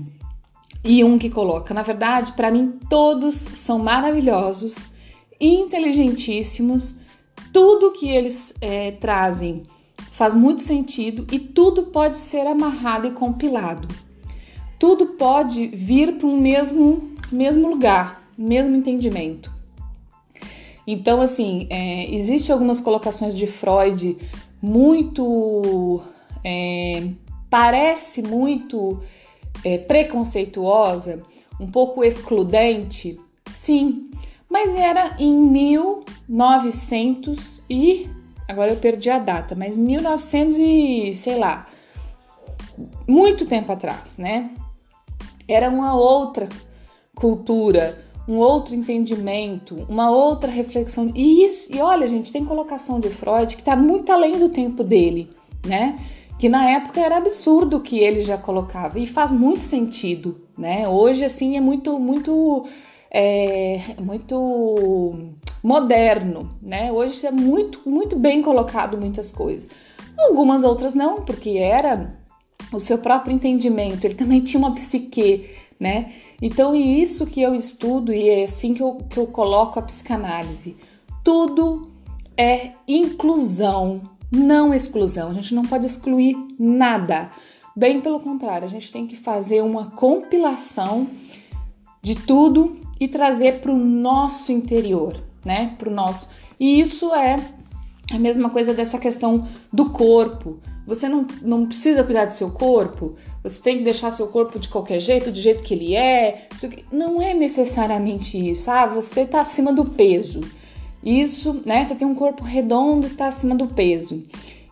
Jung 0.84 1.30
coloca. 1.30 1.74
Na 1.74 1.82
verdade, 1.82 2.34
para 2.34 2.52
mim, 2.52 2.80
todos 2.90 3.36
são 3.36 3.80
maravilhosos, 3.80 4.88
inteligentíssimos, 5.40 6.96
tudo 7.54 7.92
que 7.92 8.10
eles 8.10 8.54
é, 8.62 8.92
trazem 8.92 9.64
faz 10.12 10.34
muito 10.34 10.62
sentido 10.62 11.28
e 11.32 11.40
tudo 11.40 11.84
pode 11.88 12.18
ser 12.18 12.48
amarrado 12.48 13.08
e 13.08 13.12
compilado 13.12 13.88
tudo 14.80 15.08
pode 15.08 15.68
vir 15.68 16.18
para 16.18 16.28
um 16.28 16.40
mesmo, 16.40 17.16
mesmo 17.32 17.70
lugar, 17.70 18.22
mesmo 18.38 18.76
entendimento. 18.76 19.52
Então, 20.86 21.20
assim, 21.20 21.68
é, 21.70 22.14
existe 22.14 22.52
algumas 22.52 22.80
colocações 22.80 23.36
de 23.36 23.48
Freud 23.48 24.18
muito. 24.62 26.02
É, 26.44 27.10
parece 27.50 28.22
muito 28.22 29.02
é, 29.64 29.78
preconceituosa, 29.78 31.22
um 31.60 31.68
pouco 31.68 32.04
excludente, 32.04 33.20
sim, 33.50 34.10
Mas 34.50 34.76
era 34.76 35.16
em 35.20 35.36
1900 35.36 37.62
e 37.70 38.10
agora 38.48 38.72
eu 38.72 38.78
perdi 38.78 39.10
a 39.10 39.20
data, 39.20 39.56
mas 39.56 39.78
1900 39.78 40.58
e 40.58 41.14
sei 41.14 41.38
lá, 41.38 41.68
muito 43.08 43.46
tempo 43.46 43.72
atrás, 43.72 44.18
né? 44.18 44.52
Era 45.48 45.70
uma 45.70 45.96
outra 45.96 46.50
cultura, 47.16 48.04
um 48.28 48.38
outro 48.38 48.76
entendimento, 48.76 49.86
uma 49.90 50.12
outra 50.12 50.52
reflexão. 50.52 51.12
E 51.16 51.46
isso, 51.46 51.74
e 51.74 51.82
olha, 51.82 52.08
gente, 52.08 52.32
tem 52.32 52.46
colocação 52.46 53.00
de 53.00 53.10
Freud 53.10 53.56
que 53.56 53.62
está 53.62 53.76
muito 53.76 54.12
além 54.12 54.38
do 54.38 54.50
tempo 54.50 54.84
dele, 54.84 55.32
né? 55.66 55.98
Que 56.38 56.48
na 56.48 56.70
época 56.70 57.00
era 57.00 57.18
absurdo 57.18 57.78
o 57.78 57.82
que 57.82 57.98
ele 57.98 58.22
já 58.22 58.38
colocava 58.38 59.00
e 59.00 59.08
faz 59.08 59.32
muito 59.32 59.62
sentido, 59.62 60.42
né? 60.58 60.88
Hoje 60.88 61.26
assim 61.26 61.58
é 61.58 61.62
muito, 61.62 61.98
muito, 62.00 62.66
é, 63.10 63.96
muito 64.00 65.34
moderno, 65.64 66.50
né? 66.62 66.92
Hoje 66.92 67.26
é 67.26 67.32
muito, 67.32 67.82
muito 67.90 68.16
bem 68.16 68.42
colocado 68.42 68.98
muitas 68.98 69.32
coisas. 69.32 69.70
Algumas 70.18 70.64
outras 70.64 70.94
não, 70.94 71.22
porque 71.22 71.58
era 71.58 72.18
o 72.72 72.80
seu 72.80 72.98
próprio 72.98 73.34
entendimento. 73.34 74.06
Ele 74.06 74.16
também 74.16 74.42
tinha 74.42 74.60
uma 74.60 74.74
psique, 74.74 75.50
né? 75.80 76.14
Então, 76.42 76.76
e 76.76 77.02
isso 77.02 77.26
que 77.26 77.42
eu 77.42 77.56
estudo 77.56 78.14
e 78.14 78.30
é 78.30 78.44
assim 78.44 78.74
que 78.74 78.82
eu, 78.82 78.96
que 79.10 79.18
eu 79.18 79.28
coloco 79.28 79.80
a 79.80 79.82
psicanálise. 79.82 80.78
Tudo 81.24 81.92
é 82.38 82.72
inclusão, 82.88 84.02
não 84.32 84.74
exclusão. 84.74 85.30
A 85.30 85.34
gente 85.34 85.54
não 85.56 85.64
pode 85.64 85.86
excluir 85.86 86.36
nada. 86.60 87.32
Bem 87.76 88.02
pelo 88.02 88.20
contrário, 88.20 88.66
a 88.66 88.70
gente 88.70 88.92
tem 88.92 89.06
que 89.06 89.16
fazer 89.16 89.62
uma 89.62 89.92
compilação 89.92 91.08
de 92.02 92.16
tudo 92.16 92.76
e 93.00 93.08
trazer 93.08 93.60
para 93.60 93.72
o 93.72 93.78
nosso 93.78 94.52
interior, 94.52 95.16
né? 95.46 95.76
Para 95.78 95.90
o 95.90 95.94
nosso. 95.94 96.28
E 96.60 96.80
isso 96.80 97.14
é 97.14 97.36
a 98.12 98.18
mesma 98.18 98.50
coisa 98.50 98.74
dessa 98.74 98.98
questão 98.98 99.48
do 99.72 99.90
corpo. 99.92 100.60
Você 100.86 101.10
não, 101.10 101.26
não 101.42 101.66
precisa 101.66 102.04
cuidar 102.04 102.26
do 102.26 102.34
seu 102.34 102.50
corpo, 102.50 103.16
você 103.44 103.62
tem 103.62 103.78
que 103.78 103.84
deixar 103.84 104.10
seu 104.12 104.28
corpo 104.28 104.58
de 104.58 104.70
qualquer 104.70 105.00
jeito, 105.00 105.32
do 105.32 105.38
jeito 105.38 105.64
que 105.64 105.74
ele 105.74 105.96
é. 105.96 106.48
Não 106.92 107.22
é 107.22 107.34
necessariamente 107.34 108.38
isso. 108.38 108.72
Ah, 108.72 108.86
você 108.86 109.22
está 109.22 109.42
acima 109.42 109.72
do 109.74 109.86
peso. 109.86 110.40
Isso, 111.04 111.62
né? 111.66 111.86
Você 111.86 111.96
tem 111.96 112.08
um 112.08 112.16
corpo 112.16 112.44
redondo, 112.44 113.06
está 113.06 113.28
acima 113.28 113.56
do 113.56 113.68
peso. 113.68 114.26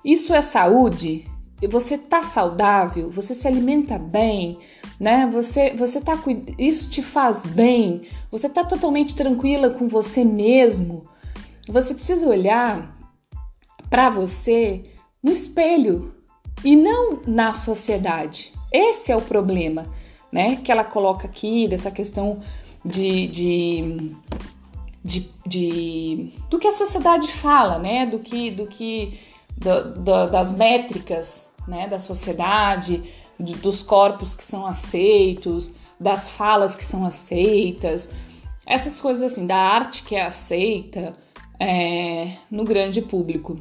Isso 0.03 0.33
é 0.33 0.41
saúde? 0.41 1.25
Você 1.69 1.97
tá 1.97 2.21
saudável? 2.23 3.09
Você 3.09 3.33
se 3.33 3.47
alimenta 3.47 3.97
bem? 3.97 4.59
Né? 4.99 5.27
Você, 5.31 5.73
você 5.73 6.01
tá 6.01 6.17
isso 6.57 6.89
te 6.89 7.01
faz 7.01 7.45
bem? 7.45 8.03
Você 8.31 8.49
tá 8.49 8.63
totalmente 8.63 9.15
tranquila 9.15 9.69
com 9.71 9.87
você 9.87 10.23
mesmo? 10.23 11.03
Você 11.67 11.93
precisa 11.93 12.27
olhar 12.27 12.95
para 13.89 14.09
você 14.09 14.85
no 15.23 15.31
espelho 15.31 16.13
e 16.63 16.75
não 16.75 17.21
na 17.25 17.53
sociedade. 17.53 18.53
Esse 18.71 19.11
é 19.11 19.15
o 19.15 19.21
problema, 19.21 19.85
né? 20.31 20.57
Que 20.57 20.71
ela 20.71 20.83
coloca 20.83 21.27
aqui 21.27 21.67
dessa 21.67 21.89
questão 21.89 22.39
de, 22.83 23.27
de, 23.27 24.15
de, 25.05 25.29
de 25.45 26.31
do 26.49 26.57
que 26.57 26.67
a 26.67 26.71
sociedade 26.71 27.31
fala, 27.31 27.77
né? 27.77 28.07
Do 28.07 28.17
que, 28.17 28.49
do 28.49 28.65
que 28.65 29.19
do, 29.55 29.93
do, 30.01 30.31
das 30.31 30.51
métricas, 30.51 31.47
né? 31.67 31.87
Da 31.87 31.99
sociedade, 31.99 33.03
de, 33.39 33.53
dos 33.53 33.83
corpos 33.83 34.33
que 34.33 34.43
são 34.43 34.65
aceitos, 34.65 35.71
das 35.99 36.27
falas 36.27 36.75
que 36.75 36.83
são 36.83 37.05
aceitas, 37.05 38.09
essas 38.65 38.99
coisas 38.99 39.31
assim, 39.31 39.45
da 39.45 39.55
arte 39.55 40.01
que 40.01 40.15
é 40.15 40.25
aceita 40.25 41.15
é, 41.59 42.31
no 42.49 42.63
grande 42.63 42.99
público. 42.99 43.59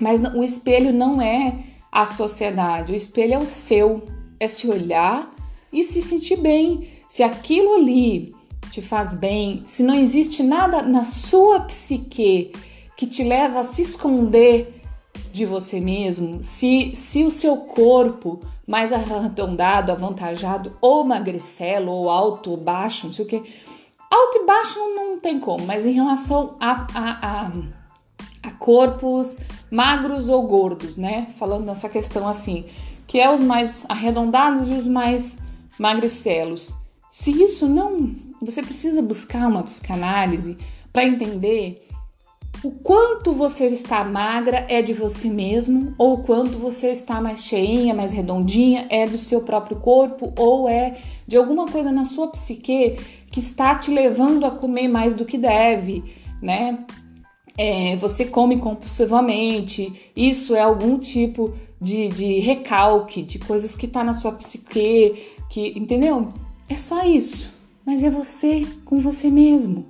Mas 0.00 0.20
o 0.34 0.42
espelho 0.42 0.92
não 0.92 1.22
é 1.22 1.54
a 1.90 2.04
sociedade, 2.04 2.92
o 2.92 2.96
espelho 2.96 3.34
é 3.34 3.38
o 3.38 3.46
seu, 3.46 4.02
é 4.40 4.48
se 4.48 4.68
olhar 4.68 5.32
e 5.72 5.84
se 5.84 6.02
sentir 6.02 6.36
bem. 6.36 6.98
Se 7.08 7.22
aquilo 7.22 7.74
ali 7.76 8.34
te 8.70 8.82
faz 8.82 9.14
bem, 9.14 9.62
se 9.66 9.82
não 9.82 9.94
existe 9.94 10.42
nada 10.42 10.82
na 10.82 11.04
sua 11.04 11.60
psique 11.60 12.52
que 12.96 13.06
te 13.06 13.22
leva 13.22 13.60
a 13.60 13.64
se 13.64 13.82
esconder 13.82 14.82
de 15.32 15.46
você 15.46 15.80
mesmo, 15.80 16.42
se, 16.42 16.92
se 16.94 17.24
o 17.24 17.30
seu 17.30 17.56
corpo 17.58 18.40
mais 18.66 18.92
arredondado, 18.92 19.92
avantajado, 19.92 20.76
ou 20.80 21.04
magricelo, 21.04 21.90
ou 21.90 22.10
alto, 22.10 22.50
ou 22.50 22.56
baixo, 22.56 23.06
não 23.06 23.14
sei 23.14 23.24
o 23.24 23.28
que. 23.28 23.36
Alto 24.10 24.38
e 24.38 24.46
baixo 24.46 24.78
não, 24.78 25.18
tem 25.18 25.38
como, 25.38 25.64
mas 25.66 25.86
em 25.86 25.92
relação 25.92 26.56
a, 26.60 26.86
a, 26.94 27.46
a, 27.46 27.52
a 28.42 28.50
corpos 28.52 29.36
magros 29.70 30.28
ou 30.28 30.42
gordos, 30.46 30.96
né? 30.96 31.28
Falando 31.38 31.64
nessa 31.64 31.88
questão 31.88 32.26
assim, 32.26 32.64
que 33.06 33.18
é 33.18 33.32
os 33.32 33.40
mais 33.40 33.84
arredondados 33.88 34.68
e 34.68 34.74
os 34.74 34.86
mais 34.86 35.36
magricelos. 35.78 36.74
Se 37.10 37.30
isso 37.30 37.66
não, 37.66 38.14
você 38.40 38.62
precisa 38.62 39.02
buscar 39.02 39.46
uma 39.46 39.62
psicanálise 39.62 40.56
para 40.92 41.04
entender 41.04 41.86
o 42.62 42.72
quanto 42.72 43.32
você 43.32 43.66
está 43.66 44.02
magra 44.02 44.66
é 44.68 44.82
de 44.82 44.92
você 44.92 45.30
mesmo, 45.30 45.94
ou 45.96 46.14
o 46.14 46.22
quanto 46.24 46.58
você 46.58 46.90
está 46.90 47.20
mais 47.20 47.44
cheinha, 47.44 47.94
mais 47.94 48.12
redondinha 48.12 48.86
é 48.90 49.06
do 49.06 49.16
seu 49.16 49.42
próprio 49.42 49.78
corpo, 49.78 50.32
ou 50.36 50.68
é 50.68 50.98
de 51.26 51.36
alguma 51.36 51.66
coisa 51.66 51.92
na 51.92 52.04
sua 52.04 52.28
psique 52.28 52.96
que 53.30 53.38
está 53.38 53.76
te 53.76 53.92
levando 53.92 54.44
a 54.44 54.50
comer 54.50 54.88
mais 54.88 55.14
do 55.14 55.24
que 55.24 55.38
deve, 55.38 56.02
né? 56.42 56.84
É, 57.56 57.96
você 57.96 58.24
come 58.24 58.58
compulsivamente, 58.58 60.10
isso 60.16 60.54
é 60.54 60.60
algum 60.60 60.98
tipo 60.98 61.54
de, 61.80 62.08
de 62.08 62.40
recalque, 62.40 63.22
de 63.22 63.38
coisas 63.38 63.76
que 63.76 63.86
tá 63.86 64.02
na 64.02 64.12
sua 64.12 64.32
psique, 64.32 65.28
que, 65.48 65.78
entendeu? 65.78 66.28
É 66.68 66.76
só 66.76 67.04
isso. 67.04 67.57
Mas 67.88 68.04
é 68.04 68.10
você 68.10 68.66
com 68.84 69.00
você 69.00 69.30
mesmo. 69.30 69.86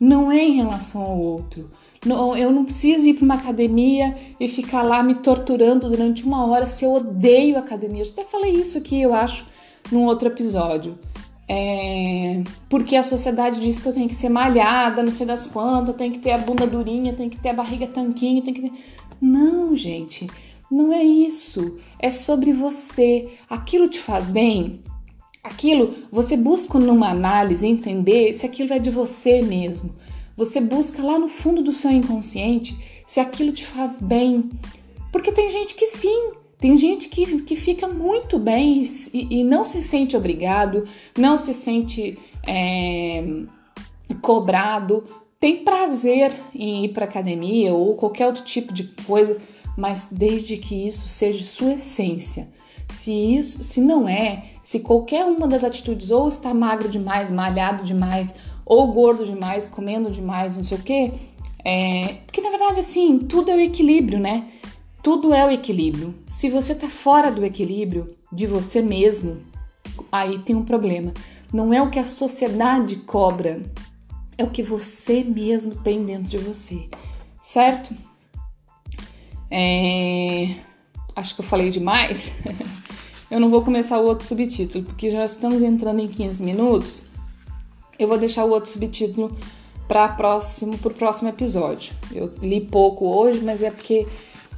Não 0.00 0.32
é 0.32 0.42
em 0.42 0.54
relação 0.54 1.02
ao 1.02 1.18
outro. 1.18 1.68
Não, 2.02 2.34
eu 2.34 2.50
não 2.50 2.64
preciso 2.64 3.06
ir 3.06 3.12
para 3.12 3.26
uma 3.26 3.34
academia 3.34 4.16
e 4.40 4.48
ficar 4.48 4.80
lá 4.80 5.02
me 5.02 5.16
torturando 5.16 5.86
durante 5.90 6.24
uma 6.24 6.46
hora 6.46 6.64
se 6.64 6.82
eu 6.82 6.94
odeio 6.94 7.58
academia. 7.58 8.02
Eu 8.02 8.08
até 8.08 8.24
falei 8.24 8.52
isso 8.52 8.78
aqui, 8.78 9.02
eu 9.02 9.12
acho, 9.12 9.44
num 9.92 10.06
outro 10.06 10.28
episódio. 10.28 10.98
É, 11.46 12.42
porque 12.70 12.96
a 12.96 13.02
sociedade 13.02 13.60
diz 13.60 13.80
que 13.80 13.86
eu 13.86 13.92
tenho 13.92 14.08
que 14.08 14.14
ser 14.14 14.30
malhada, 14.30 15.02
não 15.02 15.10
sei 15.10 15.26
das 15.26 15.46
quantas, 15.46 15.94
tem 15.94 16.10
que 16.10 16.20
ter 16.20 16.30
a 16.30 16.38
bunda 16.38 16.66
durinha, 16.66 17.12
tem 17.12 17.28
que 17.28 17.36
ter 17.36 17.50
a 17.50 17.54
barriga 17.54 17.86
tanquinho, 17.86 18.40
tem 18.40 18.54
que. 18.54 18.72
Não, 19.20 19.76
gente. 19.76 20.26
Não 20.70 20.90
é 20.90 21.04
isso. 21.04 21.76
É 21.98 22.10
sobre 22.10 22.54
você. 22.54 23.28
Aquilo 23.46 23.88
te 23.88 24.00
faz 24.00 24.26
bem? 24.26 24.80
Aquilo 25.46 25.94
você 26.10 26.36
busca 26.36 26.78
numa 26.78 27.10
análise 27.10 27.66
entender 27.66 28.34
se 28.34 28.44
aquilo 28.44 28.72
é 28.72 28.78
de 28.78 28.90
você 28.90 29.42
mesmo. 29.42 29.90
Você 30.36 30.60
busca 30.60 31.02
lá 31.02 31.18
no 31.18 31.28
fundo 31.28 31.62
do 31.62 31.72
seu 31.72 31.90
inconsciente 31.90 32.76
se 33.06 33.20
aquilo 33.20 33.52
te 33.52 33.64
faz 33.64 33.98
bem. 33.98 34.50
Porque 35.12 35.32
tem 35.32 35.48
gente 35.48 35.74
que 35.74 35.86
sim, 35.86 36.32
tem 36.58 36.76
gente 36.76 37.08
que, 37.08 37.42
que 37.42 37.56
fica 37.56 37.86
muito 37.88 38.38
bem 38.38 38.84
e, 39.12 39.40
e 39.40 39.44
não 39.44 39.64
se 39.64 39.80
sente 39.80 40.16
obrigado, 40.16 40.86
não 41.16 41.36
se 41.36 41.52
sente 41.52 42.18
é, 42.46 43.24
cobrado, 44.20 45.04
tem 45.38 45.64
prazer 45.64 46.34
em 46.54 46.84
ir 46.84 46.88
para 46.88 47.04
academia 47.04 47.72
ou 47.72 47.94
qualquer 47.94 48.26
outro 48.26 48.42
tipo 48.42 48.72
de 48.72 48.84
coisa 49.06 49.38
mas 49.76 50.08
desde 50.10 50.56
que 50.56 50.86
isso 50.86 51.06
seja 51.06 51.44
sua 51.44 51.74
essência. 51.74 52.48
Se 52.88 53.12
isso, 53.12 53.62
se 53.62 53.80
não 53.80 54.08
é, 54.08 54.55
se 54.66 54.80
qualquer 54.80 55.24
uma 55.24 55.46
das 55.46 55.62
atitudes 55.62 56.10
ou 56.10 56.26
está 56.26 56.52
magro 56.52 56.88
demais, 56.88 57.30
malhado 57.30 57.84
demais, 57.84 58.34
ou 58.64 58.92
gordo 58.92 59.24
demais, 59.24 59.64
comendo 59.64 60.10
demais, 60.10 60.56
não 60.56 60.64
sei 60.64 60.76
o 60.76 60.82
quê, 60.82 61.12
é, 61.64 62.14
porque 62.26 62.40
na 62.40 62.50
verdade 62.50 62.80
assim, 62.80 63.16
tudo 63.16 63.52
é 63.52 63.54
o 63.54 63.60
equilíbrio, 63.60 64.18
né? 64.18 64.48
Tudo 65.04 65.32
é 65.32 65.46
o 65.46 65.52
equilíbrio. 65.52 66.16
Se 66.26 66.50
você 66.50 66.74
tá 66.74 66.88
fora 66.88 67.30
do 67.30 67.44
equilíbrio 67.44 68.16
de 68.32 68.44
você 68.48 68.82
mesmo, 68.82 69.40
aí 70.10 70.40
tem 70.40 70.56
um 70.56 70.64
problema. 70.64 71.14
Não 71.52 71.72
é 71.72 71.80
o 71.80 71.88
que 71.88 72.00
a 72.00 72.04
sociedade 72.04 72.96
cobra, 72.96 73.62
é 74.36 74.42
o 74.42 74.50
que 74.50 74.64
você 74.64 75.22
mesmo 75.22 75.76
tem 75.76 76.04
dentro 76.04 76.26
de 76.26 76.38
você, 76.38 76.88
certo? 77.40 77.94
É... 79.48 80.56
Acho 81.14 81.36
que 81.36 81.40
eu 81.40 81.46
falei 81.46 81.70
demais. 81.70 82.32
eu 83.30 83.40
não 83.40 83.50
vou 83.50 83.62
começar 83.62 83.98
o 83.98 84.04
outro 84.04 84.26
subtítulo, 84.26 84.84
porque 84.84 85.10
já 85.10 85.24
estamos 85.24 85.62
entrando 85.62 86.00
em 86.00 86.08
15 86.08 86.42
minutos. 86.42 87.04
Eu 87.98 88.06
vou 88.06 88.18
deixar 88.18 88.44
o 88.44 88.50
outro 88.50 88.70
subtítulo 88.70 89.36
para 89.88 90.08
próximo, 90.08 90.74
o 90.74 90.90
próximo 90.90 91.28
episódio. 91.28 91.94
Eu 92.12 92.32
li 92.40 92.60
pouco 92.60 93.06
hoje, 93.06 93.40
mas 93.40 93.62
é 93.62 93.70
porque 93.70 94.06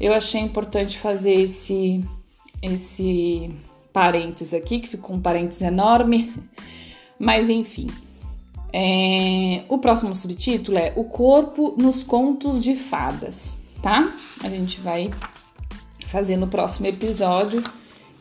eu 0.00 0.12
achei 0.12 0.40
importante 0.40 0.98
fazer 0.98 1.34
esse, 1.34 2.04
esse 2.62 3.50
parênteses 3.92 4.54
aqui, 4.54 4.80
que 4.80 4.88
ficou 4.88 5.16
um 5.16 5.20
parênteses 5.20 5.62
enorme. 5.62 6.32
Mas 7.18 7.48
enfim. 7.48 7.88
É, 8.72 9.64
o 9.68 9.78
próximo 9.78 10.14
subtítulo 10.14 10.78
é 10.78 10.92
O 10.94 11.04
Corpo 11.04 11.74
nos 11.76 12.04
Contos 12.04 12.62
de 12.62 12.76
Fadas, 12.76 13.58
tá? 13.82 14.14
A 14.44 14.48
gente 14.48 14.78
vai 14.80 15.10
fazer 16.06 16.36
no 16.36 16.46
próximo 16.46 16.86
episódio 16.86 17.60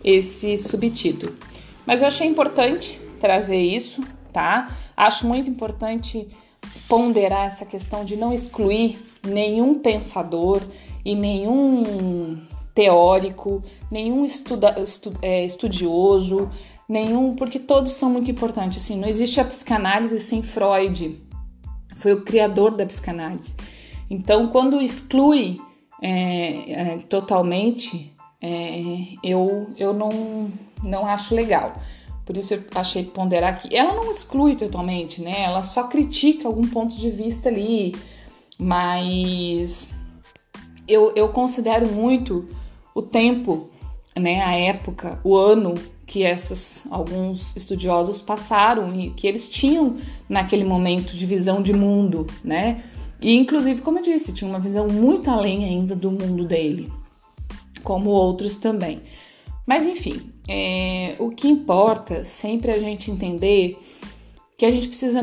esse 0.03 0.57
subtítulo. 0.57 1.35
Mas 1.85 2.01
eu 2.01 2.07
achei 2.07 2.27
importante 2.27 2.99
trazer 3.19 3.59
isso, 3.59 4.01
tá? 4.31 4.75
Acho 4.95 5.27
muito 5.27 5.49
importante 5.49 6.27
ponderar 6.87 7.47
essa 7.47 7.65
questão 7.65 8.03
de 8.03 8.15
não 8.15 8.33
excluir 8.33 8.99
nenhum 9.25 9.75
pensador 9.79 10.61
e 11.03 11.15
nenhum 11.15 12.39
teórico, 12.73 13.63
nenhum 13.89 14.23
estuda, 14.23 14.79
estu, 14.79 15.13
é, 15.21 15.43
estudioso, 15.43 16.49
nenhum, 16.87 17.35
porque 17.35 17.59
todos 17.59 17.93
são 17.93 18.09
muito 18.09 18.29
importantes. 18.29 18.83
Assim, 18.83 18.97
não 18.99 19.07
existe 19.07 19.39
a 19.39 19.45
psicanálise 19.45 20.19
sem 20.19 20.43
Freud, 20.43 21.19
foi 21.95 22.13
o 22.13 22.23
criador 22.23 22.71
da 22.71 22.85
psicanálise. 22.85 23.55
Então, 24.09 24.47
quando 24.47 24.81
exclui 24.81 25.59
é, 26.01 26.71
é, 26.71 26.97
totalmente, 27.09 28.15
é, 28.41 28.81
eu, 29.23 29.69
eu 29.77 29.93
não, 29.93 30.51
não 30.83 31.05
acho 31.05 31.33
legal. 31.33 31.75
Por 32.25 32.35
isso 32.35 32.53
eu 32.53 32.63
achei 32.75 33.05
ponderar 33.05 33.59
que 33.59 33.73
ela 33.75 33.93
não 33.93 34.11
exclui 34.11 34.55
totalmente, 34.55 35.21
né? 35.21 35.43
Ela 35.43 35.63
só 35.63 35.83
critica 35.83 36.47
algum 36.47 36.67
ponto 36.67 36.95
de 36.95 37.09
vista 37.09 37.47
ali, 37.47 37.95
mas 38.59 39.87
eu, 40.87 41.13
eu 41.15 41.29
considero 41.29 41.87
muito 41.87 42.47
o 42.93 43.01
tempo, 43.01 43.69
né, 44.15 44.41
a 44.41 44.53
época, 44.55 45.19
o 45.23 45.35
ano 45.35 45.75
que 46.05 46.23
esses 46.23 46.85
alguns 46.89 47.55
estudiosos 47.55 48.21
passaram 48.21 48.93
e 48.99 49.11
que 49.11 49.27
eles 49.27 49.47
tinham 49.47 49.97
naquele 50.27 50.63
momento 50.63 51.15
de 51.15 51.25
visão 51.25 51.61
de 51.61 51.73
mundo, 51.73 52.25
né? 52.43 52.83
E 53.21 53.35
inclusive, 53.35 53.81
como 53.81 53.99
eu 53.99 54.03
disse, 54.03 54.33
tinha 54.33 54.49
uma 54.49 54.59
visão 54.59 54.87
muito 54.87 55.29
além 55.29 55.65
ainda 55.65 55.95
do 55.95 56.11
mundo 56.11 56.45
dele, 56.45 56.91
como 57.87 58.09
outros 58.09 58.57
também. 58.57 59.01
Mas 59.65 59.85
enfim, 59.85 60.33
é, 60.45 61.15
o 61.19 61.29
que 61.29 61.47
importa 61.47 62.25
sempre 62.25 62.69
é 62.69 62.75
a 62.75 62.79
gente 62.79 63.09
entender 63.09 63.79
que 64.57 64.65
a 64.65 64.71
gente 64.71 64.89
precisa 64.89 65.21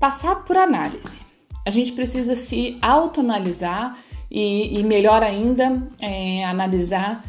passar 0.00 0.36
por 0.36 0.56
análise. 0.56 1.20
A 1.66 1.70
gente 1.70 1.92
precisa 1.92 2.34
se 2.34 2.78
autoanalisar 2.80 3.98
e, 4.30 4.78
e 4.78 4.82
melhor 4.84 5.22
ainda, 5.22 5.86
é, 6.00 6.46
analisar 6.46 7.22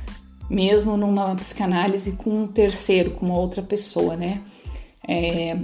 mesmo 0.50 0.96
numa 0.96 1.36
psicanálise 1.36 2.14
com 2.14 2.44
um 2.44 2.48
terceiro, 2.48 3.12
com 3.12 3.30
outra 3.32 3.62
pessoa, 3.62 4.16
né? 4.16 4.42
É, 5.06 5.58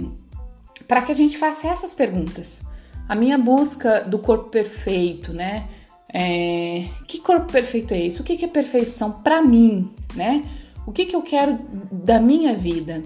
para 0.86 1.00
que 1.00 1.10
a 1.10 1.14
gente 1.14 1.38
faça 1.38 1.68
essas 1.68 1.94
perguntas. 1.94 2.62
A 3.08 3.14
minha 3.14 3.38
busca 3.38 4.02
do 4.02 4.18
corpo 4.18 4.50
perfeito, 4.50 5.32
né? 5.32 5.68
É, 6.12 6.84
que 7.06 7.18
corpo 7.18 7.52
perfeito 7.52 7.92
é 7.92 8.06
esse? 8.06 8.20
O 8.20 8.24
que, 8.24 8.36
que 8.36 8.44
é 8.44 8.48
perfeição 8.48 9.10
para 9.10 9.42
mim, 9.42 9.90
né? 10.14 10.44
O 10.86 10.92
que, 10.92 11.04
que 11.04 11.16
eu 11.16 11.22
quero 11.22 11.58
da 11.90 12.20
minha 12.20 12.54
vida? 12.54 13.02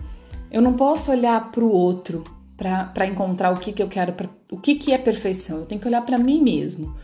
Eu 0.50 0.60
não 0.60 0.74
posso 0.74 1.10
olhar 1.10 1.50
para 1.50 1.64
o 1.64 1.70
outro 1.72 2.24
para 2.56 3.06
encontrar 3.06 3.52
o 3.52 3.58
que, 3.58 3.72
que 3.72 3.82
eu 3.82 3.88
quero, 3.88 4.12
pra, 4.12 4.28
o 4.52 4.58
que, 4.58 4.74
que 4.74 4.92
é 4.92 4.98
perfeição. 4.98 5.58
Eu 5.58 5.66
tenho 5.66 5.80
que 5.80 5.88
olhar 5.88 6.02
para 6.02 6.18
mim 6.18 6.42
mesmo. 6.42 6.94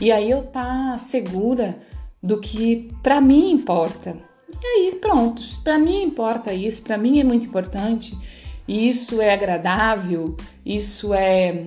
E 0.00 0.12
aí 0.12 0.30
eu 0.30 0.42
tá 0.42 0.98
segura 0.98 1.78
do 2.22 2.38
que 2.38 2.90
para 3.02 3.20
mim 3.20 3.50
importa. 3.50 4.16
E 4.62 4.66
aí, 4.66 4.94
pronto, 4.96 5.42
para 5.62 5.78
mim 5.78 6.02
importa 6.02 6.52
isso, 6.52 6.82
para 6.82 6.98
mim 6.98 7.20
é 7.20 7.24
muito 7.24 7.46
importante, 7.46 8.16
isso 8.66 9.22
é 9.22 9.32
agradável, 9.32 10.36
isso 10.64 11.14
é, 11.14 11.64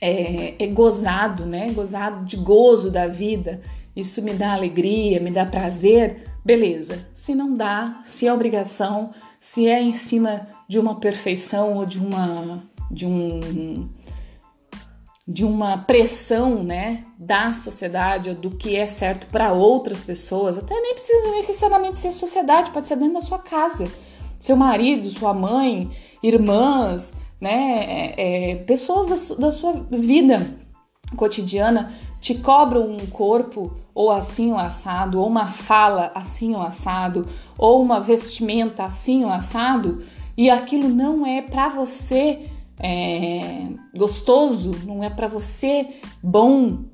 é, 0.00 0.54
é 0.58 0.66
gozado, 0.66 1.46
né? 1.46 1.70
Gozado 1.72 2.24
de 2.24 2.36
gozo 2.36 2.90
da 2.90 3.06
vida, 3.06 3.60
isso 3.94 4.20
me 4.20 4.34
dá 4.34 4.52
alegria, 4.52 5.20
me 5.20 5.30
dá 5.30 5.46
prazer, 5.46 6.24
beleza. 6.44 7.08
Se 7.12 7.34
não 7.34 7.54
dá, 7.54 8.02
se 8.04 8.26
é 8.26 8.32
obrigação, 8.32 9.10
se 9.40 9.66
é 9.66 9.80
em 9.80 9.92
cima 9.92 10.46
de 10.68 10.78
uma 10.78 11.00
perfeição 11.00 11.74
ou 11.74 11.86
de 11.86 11.98
uma 11.98 12.62
de 12.90 13.06
um 13.06 13.88
de 15.28 15.44
uma 15.44 15.78
pressão, 15.78 16.62
né, 16.62 17.04
da 17.18 17.52
sociedade 17.52 18.30
ou 18.30 18.36
do 18.36 18.48
que 18.48 18.76
é 18.76 18.86
certo 18.86 19.26
para 19.26 19.52
outras 19.52 20.00
pessoas, 20.00 20.56
até 20.56 20.80
nem 20.80 20.94
precisa 20.94 21.30
necessariamente 21.32 21.98
ser 21.98 22.12
sociedade, 22.12 22.70
pode 22.70 22.86
ser 22.86 22.94
dentro 22.94 23.14
da 23.14 23.20
sua 23.20 23.40
casa, 23.40 23.90
seu 24.38 24.54
marido, 24.54 25.10
sua 25.10 25.34
mãe, 25.34 25.90
irmãs, 26.22 27.12
né, 27.40 28.14
é, 28.16 28.50
é, 28.50 28.54
pessoas 28.56 29.06
da, 29.06 29.36
da 29.36 29.50
sua 29.50 29.72
vida 29.90 30.46
cotidiana 31.16 31.92
te 32.20 32.34
cobram 32.34 32.90
um 32.90 33.06
corpo 33.06 33.76
ou 33.94 34.10
assim 34.10 34.52
ou 34.52 34.58
assado, 34.58 35.20
ou 35.20 35.26
uma 35.26 35.46
fala 35.46 36.10
assim 36.14 36.54
ou 36.54 36.60
assado, 36.60 37.26
ou 37.56 37.80
uma 37.80 38.00
vestimenta 38.00 38.84
assim 38.84 39.24
ou 39.24 39.30
assado, 39.30 40.02
e 40.36 40.50
aquilo 40.50 40.88
não 40.88 41.26
é 41.26 41.40
para 41.40 41.68
você 41.68 42.50
é, 42.78 43.68
gostoso, 43.96 44.72
não 44.84 45.02
é 45.02 45.08
para 45.08 45.26
você 45.26 45.88
bom, 46.22 46.84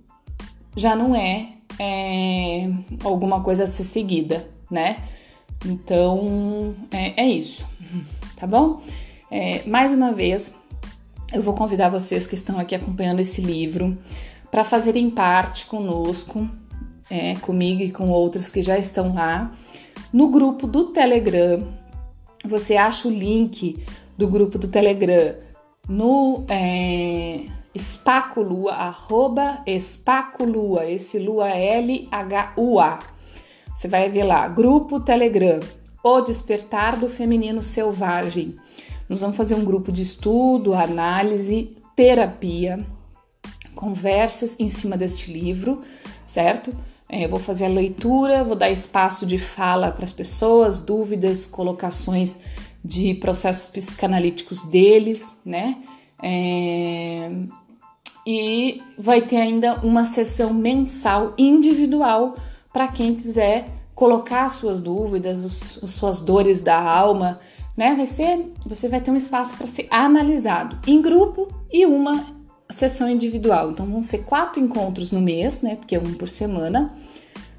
já 0.77 0.95
não 0.95 1.15
é, 1.15 1.55
é, 1.79 2.71
alguma 3.03 3.43
coisa 3.43 3.65
a 3.65 3.69
ser 3.69 3.83
seguida, 3.83 4.49
né? 4.71 5.03
Então 5.65 6.75
é, 6.91 7.25
é 7.25 7.27
isso, 7.27 7.67
tá 8.37 8.47
bom? 8.47 8.81
É, 9.35 9.63
mais 9.67 9.95
uma 9.95 10.13
vez, 10.13 10.53
eu 11.33 11.41
vou 11.41 11.55
convidar 11.55 11.89
vocês 11.89 12.27
que 12.27 12.35
estão 12.35 12.59
aqui 12.59 12.75
acompanhando 12.75 13.21
esse 13.21 13.41
livro 13.41 13.97
para 14.51 14.63
fazerem 14.63 15.09
parte 15.09 15.65
conosco, 15.65 16.47
é, 17.09 17.35
comigo 17.37 17.81
e 17.81 17.91
com 17.91 18.11
outros 18.11 18.53
que 18.53 18.61
já 18.61 18.77
estão 18.77 19.15
lá, 19.15 19.51
no 20.13 20.29
grupo 20.29 20.67
do 20.67 20.93
Telegram. 20.93 21.67
Você 22.45 22.77
acha 22.77 23.09
o 23.09 23.11
link 23.11 23.83
do 24.19 24.29
grupo 24.29 24.59
do 24.59 24.69
Telegram 24.69 25.35
no 25.89 26.45
é, 26.51 27.47
espaculua, 27.75 28.73
arroba 28.73 29.63
espaculua, 29.67 30.85
esse 30.85 31.19
lua 31.19 31.49
L-H-U-A. 31.49 32.99
Você 33.79 33.89
vai 33.89 34.11
ver 34.11 34.25
lá, 34.25 34.47
grupo 34.47 35.01
Telegram, 35.01 35.61
O 36.05 36.21
Despertar 36.21 36.99
do 36.99 37.09
Feminino 37.09 37.63
Selvagem. 37.63 38.59
Nós 39.13 39.21
vamos 39.21 39.37
fazer 39.37 39.55
um 39.55 39.63
grupo 39.63 39.93
de 39.93 40.01
estudo, 40.01 40.73
análise, 40.73 41.77
terapia, 41.95 42.81
conversas 43.75 44.57
em 44.59 44.69
cima 44.69 44.97
deste 44.97 45.31
livro, 45.31 45.83
certo? 46.27 46.75
É, 47.11 47.27
eu 47.27 47.29
vou 47.29 47.39
fazer 47.39 47.67
a 47.67 47.69
leitura, 47.69 48.43
vou 48.43 48.57
dar 48.57 48.71
espaço 48.71 49.27
de 49.27 49.37
fala 49.37 49.91
para 49.91 50.05
as 50.05 50.15
pessoas, 50.15 50.81
dúvidas, 50.81 51.47
colocações 51.47 52.39
de 52.83 53.13
processos 53.13 53.67
psicanalíticos 53.67 54.63
deles, 54.63 55.37
né? 55.45 55.77
É... 56.23 57.31
E 58.27 58.81
vai 58.99 59.21
ter 59.21 59.37
ainda 59.37 59.75
uma 59.83 60.07
sessão 60.07 60.55
mensal 60.55 61.35
individual 61.37 62.35
para 62.73 62.89
quem 62.89 63.15
quiser 63.15 63.67
colocar 63.95 64.49
suas 64.49 64.81
dúvidas, 64.81 65.79
suas 65.85 66.23
dores 66.23 66.63
da 66.63 66.81
alma, 66.81 67.39
né? 67.77 67.95
Vai 67.95 68.07
ser, 68.07 68.53
você 68.67 68.89
vai 68.89 69.01
ter 69.01 69.11
um 69.11 69.17
espaço 69.17 69.57
para 69.57 69.67
ser 69.67 69.87
analisado 69.91 70.79
em 70.87 71.01
grupo 71.01 71.49
e 71.73 71.87
uma 71.87 72.43
sessão 72.71 73.09
individual. 73.09 73.71
Então 73.71 73.87
vão 73.87 74.03
ser 74.03 74.19
quatro 74.19 74.61
encontros 74.61 75.11
no 75.11 75.21
mês, 75.21 75.63
né? 75.63 75.77
Porque 75.77 75.95
é 75.95 75.99
um 75.99 76.15
por 76.15 76.29
semana 76.29 76.93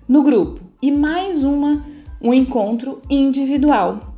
no 0.07 0.21
grupo 0.21 0.61
e 0.81 0.91
mais 0.91 1.43
uma 1.43 1.85
um 2.21 2.33
encontro 2.33 3.01
individual 3.09 4.15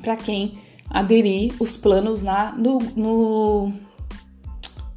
para 0.00 0.16
quem 0.16 0.58
aderir 0.88 1.52
os 1.60 1.76
planos 1.76 2.20
lá 2.20 2.52
no, 2.52 2.78
no, 2.96 3.72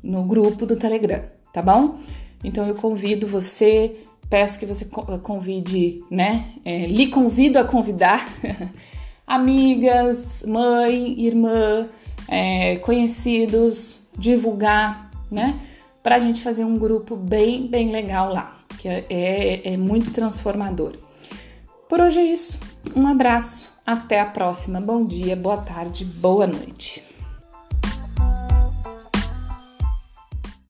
no 0.01 0.23
grupo 0.23 0.65
do 0.65 0.75
Telegram, 0.75 1.23
tá 1.51 1.61
bom? 1.61 1.97
Então 2.43 2.65
eu 2.65 2.75
convido 2.75 3.27
você, 3.27 3.97
peço 4.29 4.59
que 4.59 4.65
você 4.65 4.85
convide, 5.23 6.03
né? 6.09 6.45
É, 6.63 6.85
lhe 6.87 7.07
convido 7.07 7.59
a 7.59 7.65
convidar 7.65 8.25
amigas, 9.27 10.43
mãe, 10.47 11.19
irmã, 11.19 11.87
é, 12.27 12.77
conhecidos, 12.77 14.01
divulgar, 14.17 15.11
né? 15.29 15.59
Para 16.01 16.15
a 16.15 16.19
gente 16.19 16.41
fazer 16.41 16.63
um 16.63 16.77
grupo 16.77 17.17
bem, 17.17 17.67
bem 17.67 17.91
legal 17.91 18.31
lá, 18.31 18.55
que 18.79 18.87
é, 18.87 19.05
é, 19.09 19.73
é 19.73 19.77
muito 19.77 20.11
transformador. 20.11 20.93
Por 21.89 21.99
hoje 21.99 22.19
é 22.19 22.23
isso. 22.23 22.57
Um 22.95 23.05
abraço. 23.05 23.75
Até 23.85 24.19
a 24.19 24.25
próxima. 24.25 24.81
Bom 24.81 25.05
dia, 25.05 25.33
boa 25.35 25.57
tarde, 25.57 26.03
boa 26.03 26.45
noite. 26.45 27.06